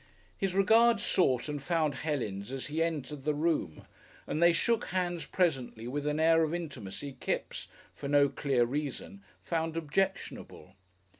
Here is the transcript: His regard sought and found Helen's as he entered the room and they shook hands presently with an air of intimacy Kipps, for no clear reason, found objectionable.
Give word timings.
His 0.35 0.55
regard 0.55 0.99
sought 0.99 1.47
and 1.47 1.61
found 1.61 1.93
Helen's 1.93 2.51
as 2.51 2.65
he 2.73 2.81
entered 2.81 3.23
the 3.23 3.35
room 3.35 3.85
and 4.25 4.41
they 4.41 4.51
shook 4.51 4.85
hands 4.85 5.27
presently 5.27 5.87
with 5.87 6.07
an 6.07 6.19
air 6.19 6.41
of 6.43 6.55
intimacy 6.55 7.15
Kipps, 7.19 7.67
for 7.93 8.07
no 8.07 8.27
clear 8.27 8.65
reason, 8.65 9.21
found 9.43 9.77
objectionable. 9.77 10.73